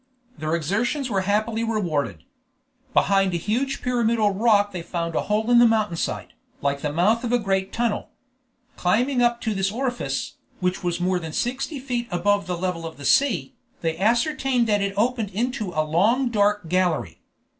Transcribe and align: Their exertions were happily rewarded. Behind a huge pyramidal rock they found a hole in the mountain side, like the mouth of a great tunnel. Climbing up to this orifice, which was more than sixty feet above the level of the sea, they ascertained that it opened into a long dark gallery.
Their 0.35 0.55
exertions 0.55 1.11
were 1.11 1.21
happily 1.29 1.63
rewarded. 1.63 2.23
Behind 2.91 3.35
a 3.35 3.37
huge 3.37 3.83
pyramidal 3.83 4.31
rock 4.31 4.71
they 4.71 4.81
found 4.81 5.13
a 5.13 5.21
hole 5.21 5.51
in 5.51 5.59
the 5.59 5.67
mountain 5.67 5.95
side, 5.95 6.33
like 6.59 6.81
the 6.81 6.91
mouth 6.91 7.23
of 7.23 7.31
a 7.31 7.37
great 7.37 7.71
tunnel. 7.71 8.09
Climbing 8.77 9.21
up 9.21 9.39
to 9.41 9.53
this 9.53 9.71
orifice, 9.71 10.37
which 10.59 10.83
was 10.83 10.99
more 10.99 11.19
than 11.19 11.33
sixty 11.33 11.77
feet 11.79 12.07
above 12.09 12.47
the 12.47 12.57
level 12.57 12.83
of 12.83 12.97
the 12.97 13.05
sea, 13.05 13.53
they 13.81 13.95
ascertained 13.95 14.65
that 14.65 14.81
it 14.81 14.95
opened 14.97 15.29
into 15.35 15.69
a 15.69 15.83
long 15.85 16.29
dark 16.29 16.67
gallery. 16.67 17.19